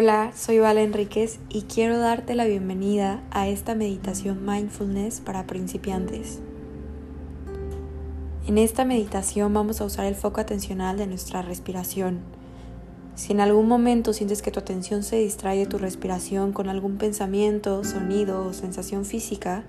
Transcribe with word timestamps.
Hola, 0.00 0.30
soy 0.36 0.60
Vala 0.60 0.82
Enríquez 0.82 1.40
y 1.48 1.62
quiero 1.62 1.98
darte 1.98 2.36
la 2.36 2.44
bienvenida 2.44 3.20
a 3.32 3.48
esta 3.48 3.74
meditación 3.74 4.46
mindfulness 4.46 5.20
para 5.20 5.48
principiantes. 5.48 6.38
En 8.46 8.58
esta 8.58 8.84
meditación 8.84 9.52
vamos 9.52 9.80
a 9.80 9.84
usar 9.84 10.06
el 10.06 10.14
foco 10.14 10.40
atencional 10.40 10.98
de 10.98 11.08
nuestra 11.08 11.42
respiración. 11.42 12.20
Si 13.16 13.32
en 13.32 13.40
algún 13.40 13.66
momento 13.66 14.12
sientes 14.12 14.40
que 14.40 14.52
tu 14.52 14.60
atención 14.60 15.02
se 15.02 15.16
distrae 15.16 15.58
de 15.58 15.66
tu 15.66 15.78
respiración 15.78 16.52
con 16.52 16.68
algún 16.68 16.96
pensamiento, 16.96 17.82
sonido 17.82 18.46
o 18.46 18.52
sensación 18.52 19.04
física, 19.04 19.64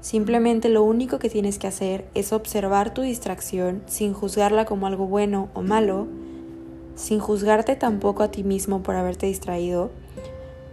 simplemente 0.00 0.68
lo 0.68 0.82
único 0.82 1.20
que 1.20 1.30
tienes 1.30 1.60
que 1.60 1.68
hacer 1.68 2.08
es 2.16 2.32
observar 2.32 2.92
tu 2.92 3.02
distracción 3.02 3.84
sin 3.86 4.14
juzgarla 4.14 4.64
como 4.64 4.88
algo 4.88 5.06
bueno 5.06 5.48
o 5.54 5.62
malo 5.62 6.08
sin 7.02 7.18
juzgarte 7.18 7.74
tampoco 7.76 8.22
a 8.22 8.30
ti 8.30 8.44
mismo 8.44 8.82
por 8.82 8.94
haberte 8.94 9.26
distraído, 9.26 9.90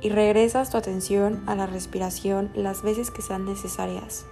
y 0.01 0.09
regresas 0.09 0.69
tu 0.69 0.77
atención 0.77 1.43
a 1.47 1.55
la 1.55 1.65
respiración 1.65 2.51
las 2.55 2.83
veces 2.83 3.11
que 3.11 3.21
sean 3.21 3.45
necesarias. 3.45 4.25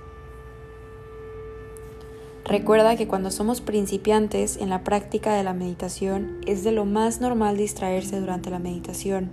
Recuerda 2.45 2.95
que 2.95 3.07
cuando 3.07 3.29
somos 3.29 3.59
principiantes 3.59 4.55
en 4.55 4.69
la 4.69 4.85
práctica 4.85 5.35
de 5.35 5.43
la 5.43 5.53
meditación 5.53 6.37
es 6.45 6.63
de 6.63 6.71
lo 6.71 6.85
más 6.85 7.19
normal 7.19 7.57
distraerse 7.57 8.21
durante 8.21 8.49
la 8.49 8.59
meditación. 8.59 9.31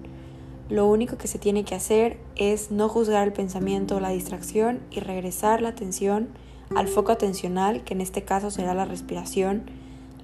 Lo 0.68 0.87
único 0.87 1.16
que 1.16 1.28
se 1.28 1.38
tiene 1.38 1.65
que 1.65 1.76
hacer 1.76 2.18
es 2.34 2.73
no 2.73 2.88
juzgar 2.88 3.28
el 3.28 3.32
pensamiento 3.32 3.96
o 3.96 4.01
la 4.01 4.09
distracción 4.09 4.80
y 4.90 4.98
regresar 4.98 5.62
la 5.62 5.68
atención 5.68 6.30
al 6.74 6.88
foco 6.88 7.12
atencional, 7.12 7.84
que 7.84 7.95
en 7.95 8.01
este 8.01 8.23
caso 8.23 8.51
será 8.51 8.74
la 8.74 8.87
respiración, 8.87 9.62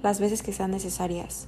las 0.03 0.19
veces 0.19 0.43
que 0.43 0.51
sean 0.51 0.71
necesarias. 0.71 1.47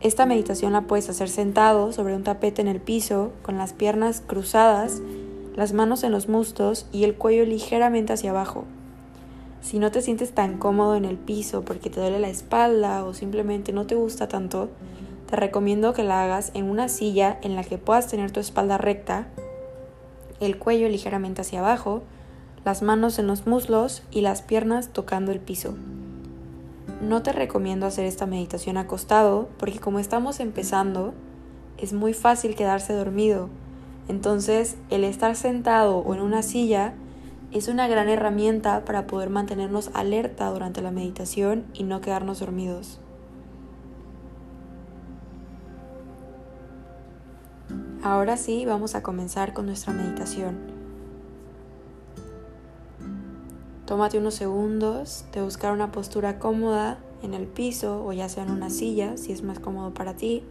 Esta 0.00 0.24
meditación 0.24 0.72
la 0.72 0.82
puedes 0.82 1.10
hacer 1.10 1.28
sentado 1.28 1.92
sobre 1.92 2.16
un 2.16 2.24
tapete 2.24 2.62
en 2.62 2.68
el 2.68 2.80
piso, 2.80 3.32
con 3.42 3.58
las 3.58 3.74
piernas 3.74 4.22
cruzadas, 4.26 5.02
las 5.54 5.74
manos 5.74 6.04
en 6.04 6.12
los 6.12 6.26
muslos 6.26 6.86
y 6.90 7.04
el 7.04 7.16
cuello 7.16 7.44
ligeramente 7.44 8.14
hacia 8.14 8.30
abajo. 8.30 8.64
Si 9.60 9.78
no 9.78 9.90
te 9.90 10.00
sientes 10.00 10.32
tan 10.32 10.56
cómodo 10.56 10.96
en 10.96 11.04
el 11.04 11.18
piso 11.18 11.66
porque 11.66 11.90
te 11.90 12.00
duele 12.00 12.18
la 12.18 12.30
espalda 12.30 13.04
o 13.04 13.12
simplemente 13.12 13.74
no 13.74 13.86
te 13.86 13.94
gusta 13.94 14.26
tanto, 14.26 14.70
te 15.28 15.36
recomiendo 15.36 15.92
que 15.92 16.02
la 16.02 16.24
hagas 16.24 16.50
en 16.54 16.70
una 16.70 16.88
silla 16.88 17.38
en 17.42 17.54
la 17.54 17.62
que 17.62 17.76
puedas 17.76 18.06
tener 18.06 18.30
tu 18.30 18.40
espalda 18.40 18.78
recta, 18.78 19.26
el 20.40 20.58
cuello 20.58 20.88
ligeramente 20.88 21.42
hacia 21.42 21.58
abajo, 21.58 22.02
las 22.64 22.80
manos 22.80 23.18
en 23.18 23.26
los 23.26 23.46
muslos 23.46 24.02
y 24.10 24.22
las 24.22 24.40
piernas 24.40 24.88
tocando 24.88 25.30
el 25.30 25.40
piso. 25.40 25.74
No 27.00 27.22
te 27.22 27.32
recomiendo 27.32 27.86
hacer 27.86 28.04
esta 28.04 28.26
meditación 28.26 28.76
acostado 28.76 29.48
porque 29.58 29.78
como 29.78 29.98
estamos 29.98 30.40
empezando, 30.40 31.14
es 31.78 31.92
muy 31.92 32.14
fácil 32.14 32.54
quedarse 32.54 32.92
dormido. 32.92 33.48
Entonces, 34.08 34.76
el 34.90 35.04
estar 35.04 35.36
sentado 35.36 35.98
o 35.98 36.14
en 36.14 36.20
una 36.20 36.42
silla 36.42 36.94
es 37.52 37.68
una 37.68 37.88
gran 37.88 38.08
herramienta 38.08 38.84
para 38.84 39.06
poder 39.06 39.30
mantenernos 39.30 39.90
alerta 39.94 40.50
durante 40.50 40.82
la 40.82 40.90
meditación 40.90 41.64
y 41.74 41.84
no 41.84 42.00
quedarnos 42.00 42.40
dormidos. 42.40 43.00
Ahora 48.02 48.36
sí, 48.36 48.64
vamos 48.66 48.94
a 48.94 49.02
comenzar 49.02 49.52
con 49.52 49.66
nuestra 49.66 49.92
meditación. 49.92 50.79
Tómate 53.90 54.18
unos 54.18 54.34
segundos 54.34 55.24
de 55.32 55.42
buscar 55.42 55.72
una 55.72 55.90
postura 55.90 56.38
cómoda 56.38 56.98
en 57.24 57.34
el 57.34 57.48
piso 57.48 58.06
o 58.06 58.12
ya 58.12 58.28
sea 58.28 58.44
en 58.44 58.52
una 58.52 58.70
silla 58.70 59.16
si 59.16 59.32
es 59.32 59.42
más 59.42 59.58
cómodo 59.58 59.92
para 59.92 60.14
ti. 60.14 60.44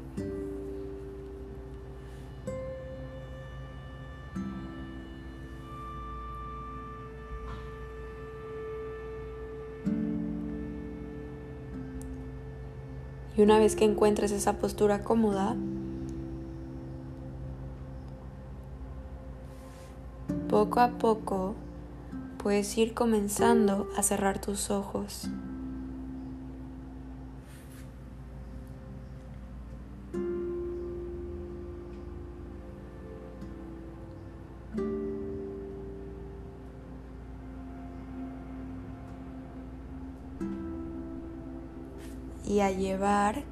Y 13.38 13.42
una 13.42 13.58
vez 13.58 13.78
que 13.78 13.86
encuentres 13.86 14.34
esa 14.34 14.58
postura 14.58 15.06
cómoda, 15.06 15.56
poco 20.50 20.82
a 20.82 20.90
poco 20.90 21.56
puedes 22.42 22.78
ir 22.78 22.94
comenzando 22.94 23.90
a 23.98 24.04
cerrar 24.04 24.40
tus 24.40 24.72
ojos. 24.72 25.30
y 42.46 42.62
a 42.62 42.72
llevar 42.72 43.44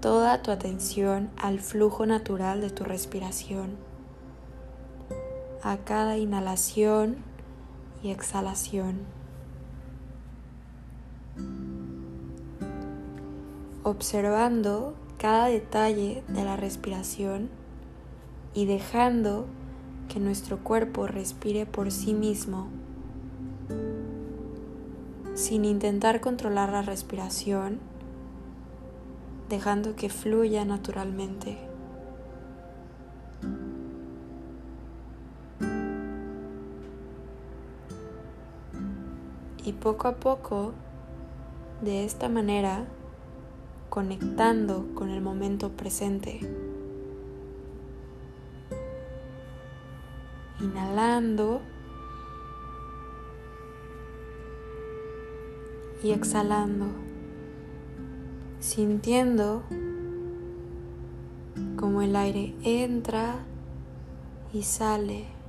toda 0.00 0.40
tu 0.40 0.52
atención 0.52 1.30
al 1.36 1.58
flujo 1.58 2.06
natural 2.06 2.60
de 2.60 2.70
tu 2.70 2.84
respiración, 2.84 3.76
a 5.64 5.78
cada 5.78 6.16
inhalación 6.16 7.16
y 8.02 8.10
exhalación. 8.10 9.00
Observando 13.82 14.94
cada 15.18 15.46
detalle 15.46 16.22
de 16.28 16.44
la 16.44 16.56
respiración 16.56 17.50
y 18.54 18.66
dejando 18.66 19.46
que 20.08 20.18
nuestro 20.18 20.58
cuerpo 20.58 21.06
respire 21.06 21.66
por 21.66 21.90
sí 21.90 22.14
mismo, 22.14 22.68
sin 25.34 25.64
intentar 25.64 26.20
controlar 26.20 26.70
la 26.70 26.82
respiración, 26.82 27.78
dejando 29.48 29.94
que 29.94 30.08
fluya 30.08 30.64
naturalmente. 30.64 31.58
Y 39.70 39.72
poco 39.72 40.08
a 40.08 40.16
poco, 40.16 40.72
de 41.80 42.04
esta 42.04 42.28
manera, 42.28 42.86
conectando 43.88 44.88
con 44.96 45.10
el 45.10 45.20
momento 45.20 45.70
presente. 45.70 46.40
Inhalando 50.58 51.60
y 56.02 56.10
exhalando, 56.10 56.86
sintiendo 58.58 59.62
como 61.76 62.02
el 62.02 62.16
aire 62.16 62.56
entra 62.64 63.44
y 64.52 64.64
sale. 64.64 65.39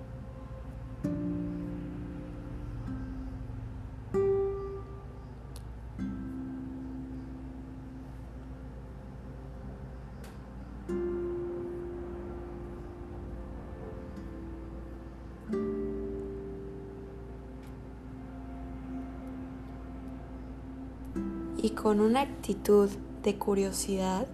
Y 21.61 21.71
con 21.71 21.99
una 21.99 22.21
actitud 22.21 22.89
de 23.23 23.37
curiosidad 23.37 24.27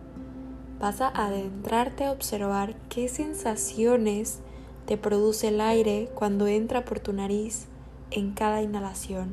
vas 0.79 1.01
a 1.01 1.09
adentrarte 1.09 2.05
a 2.05 2.11
observar 2.11 2.75
qué 2.89 3.09
sensaciones 3.09 4.39
te 4.85 4.97
produce 4.97 5.49
el 5.49 5.59
aire 5.59 6.09
cuando 6.15 6.47
entra 6.47 6.85
por 6.85 6.99
tu 6.99 7.11
nariz 7.11 7.67
en 8.11 8.33
cada 8.33 8.61
inhalación. 8.61 9.31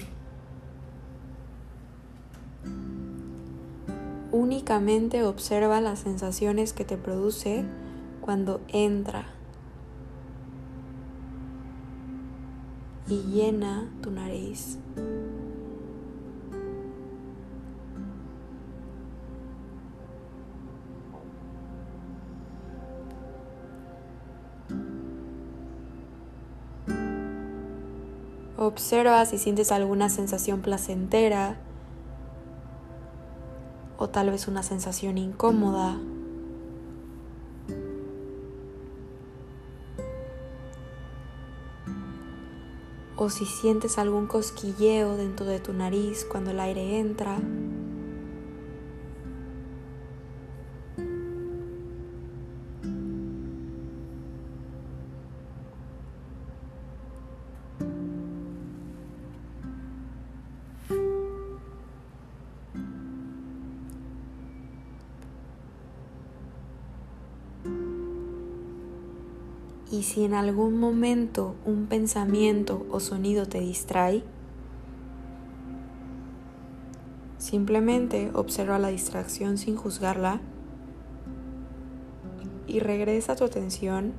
Únicamente 4.32 5.22
observa 5.22 5.80
las 5.80 6.00
sensaciones 6.00 6.72
que 6.72 6.84
te 6.84 6.96
produce 6.96 7.64
cuando 8.20 8.60
entra 8.68 9.26
y 13.06 13.18
llena 13.30 13.88
tu 14.02 14.10
nariz. 14.10 14.78
observa 28.74 29.24
si 29.24 29.38
sientes 29.38 29.70
alguna 29.70 30.08
sensación 30.08 30.60
placentera 30.60 31.56
o 33.98 34.08
tal 34.08 34.30
vez 34.30 34.48
una 34.48 34.64
sensación 34.64 35.16
incómoda. 35.16 35.96
O 43.14 43.30
si 43.30 43.46
sientes 43.46 43.96
algún 43.96 44.26
cosquilleo 44.26 45.16
dentro 45.16 45.46
de 45.46 45.60
tu 45.60 45.72
nariz 45.72 46.26
cuando 46.28 46.50
el 46.50 46.58
aire 46.58 46.98
entra. 46.98 47.38
Y 69.94 70.02
si 70.02 70.24
en 70.24 70.34
algún 70.34 70.80
momento 70.80 71.54
un 71.64 71.86
pensamiento 71.86 72.84
o 72.90 72.98
sonido 72.98 73.46
te 73.46 73.60
distrae, 73.60 74.24
simplemente 77.38 78.32
observa 78.34 78.80
la 78.80 78.88
distracción 78.88 79.56
sin 79.56 79.76
juzgarla 79.76 80.40
y 82.66 82.80
regresa 82.80 83.36
tu 83.36 83.44
atención 83.44 84.14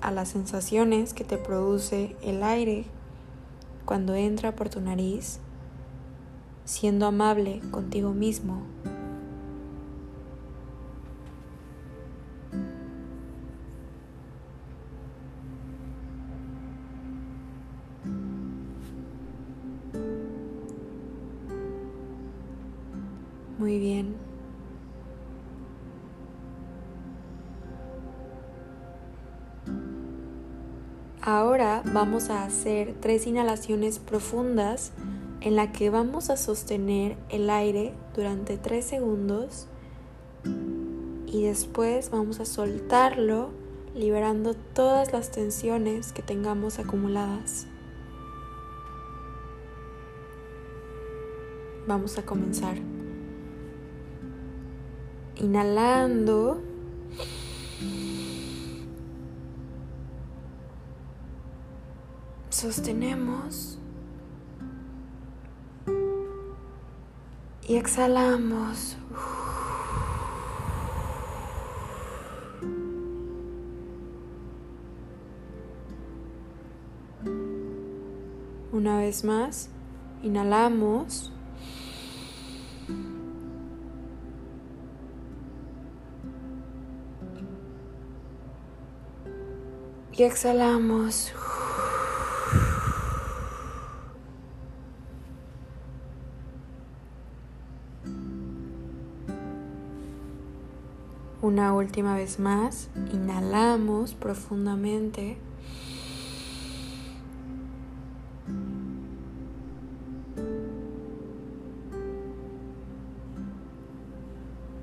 a 0.00 0.12
las 0.12 0.30
sensaciones 0.30 1.12
que 1.12 1.24
te 1.24 1.36
produce 1.36 2.16
el 2.22 2.42
aire 2.42 2.86
cuando 3.84 4.14
entra 4.14 4.56
por 4.56 4.70
tu 4.70 4.80
nariz, 4.80 5.40
siendo 6.64 7.04
amable 7.04 7.60
contigo 7.70 8.14
mismo 8.14 8.62
Ahora 31.28 31.82
vamos 31.84 32.30
a 32.30 32.42
hacer 32.44 32.94
tres 33.02 33.26
inhalaciones 33.26 33.98
profundas 33.98 34.92
en 35.42 35.56
la 35.56 35.72
que 35.72 35.90
vamos 35.90 36.30
a 36.30 36.38
sostener 36.38 37.18
el 37.28 37.50
aire 37.50 37.92
durante 38.14 38.56
tres 38.56 38.86
segundos 38.86 39.66
y 41.26 41.42
después 41.42 42.08
vamos 42.08 42.40
a 42.40 42.46
soltarlo 42.46 43.50
liberando 43.94 44.54
todas 44.54 45.12
las 45.12 45.30
tensiones 45.30 46.14
que 46.14 46.22
tengamos 46.22 46.78
acumuladas. 46.78 47.66
Vamos 51.86 52.16
a 52.16 52.24
comenzar. 52.24 52.78
Inhalando. 55.36 56.62
Sostenemos. 62.58 63.78
Y 67.68 67.76
exhalamos. 67.76 68.96
Una 78.72 78.98
vez 78.98 79.22
más, 79.22 79.70
inhalamos. 80.24 81.32
y 90.18 90.24
exhalamos. 90.24 91.32
Una 101.58 101.72
última 101.72 102.14
vez 102.14 102.38
más, 102.38 102.88
inhalamos 103.12 104.14
profundamente. 104.14 105.38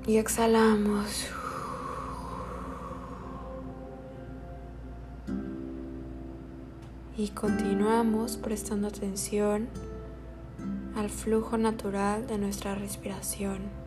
Y 0.06 0.18
exhalamos. 0.18 1.30
y 7.16 7.28
continuamos 7.28 8.36
prestando 8.36 8.88
atención 8.88 9.70
al 10.94 11.08
flujo 11.08 11.56
natural 11.56 12.26
de 12.26 12.36
nuestra 12.36 12.74
respiración. 12.74 13.85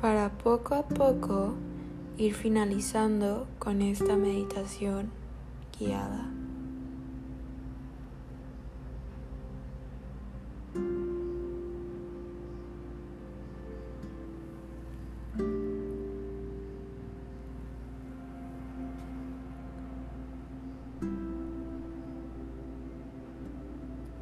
Para 0.00 0.30
poco 0.30 0.76
a 0.76 0.82
poco 0.86 1.54
ir 2.16 2.34
finalizando 2.34 3.48
con 3.58 3.82
esta 3.82 4.16
meditación 4.16 5.10
guiada. 5.78 6.30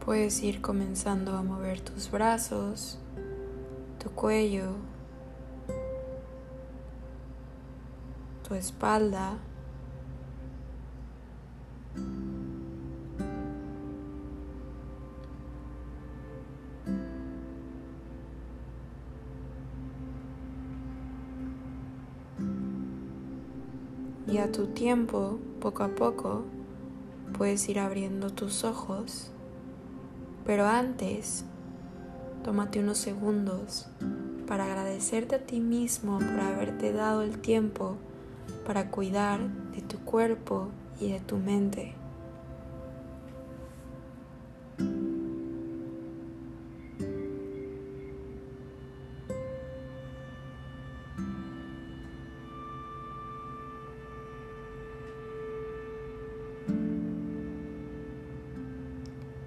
Puedes 0.05 0.43
ir 0.43 0.63
comenzando 0.63 1.37
a 1.37 1.43
mover 1.43 1.81
tus 1.81 2.11
brazos, 2.11 2.99
tu 3.99 4.09
cuello, 4.11 4.77
tu 8.47 8.55
espalda. 8.55 9.39
Y 24.29 24.39
a 24.39 24.53
tu 24.53 24.67
tiempo, 24.67 25.39
poco 25.61 25.83
a 25.83 25.89
poco, 25.89 26.43
puedes 27.37 27.69
ir 27.69 27.79
abriendo 27.79 28.31
tus 28.31 28.65
ojos. 28.65 29.31
Pero 30.45 30.67
antes, 30.67 31.45
tómate 32.45 32.79
unos 32.81 32.99
segundos 32.99 33.89
para 34.47 34.65
agradecerte 34.67 35.37
a 35.37 35.45
ti 35.45 35.59
mismo 35.59 36.19
por 36.19 36.41
haberte 36.41 36.93
dado 36.93 37.23
el 37.23 37.39
tiempo 37.39 37.97
para 38.67 38.91
cuidar 38.91 39.49
de 39.71 39.81
tu 39.81 39.99
cuerpo 40.01 40.69
y 41.01 41.13
de 41.13 41.21
tu 41.21 41.37
mente. 41.37 41.95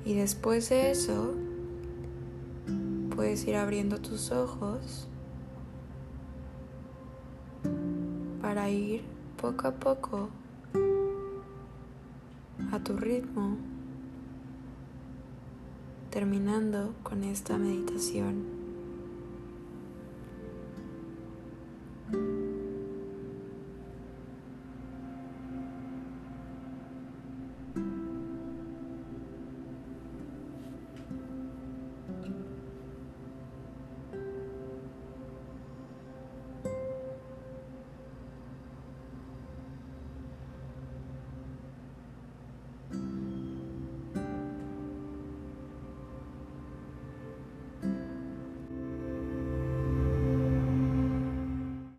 Y 0.06 0.16
después 0.16 0.70
de 0.70 0.92
eso, 0.92 1.36
puedes 3.16 3.46
ir 3.46 3.58
abriendo 3.58 4.00
tus 4.00 4.32
ojos 4.32 5.09
ir 8.68 9.04
poco 9.40 9.68
a 9.68 9.72
poco 9.72 10.30
a 12.74 12.80
tu 12.80 12.98
ritmo, 12.98 13.56
terminando 16.10 16.94
con 17.04 17.24
esta 17.24 17.58
meditación. 17.58 18.59